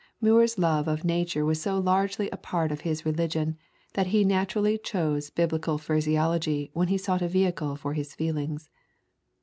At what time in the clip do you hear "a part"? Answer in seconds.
2.31-2.71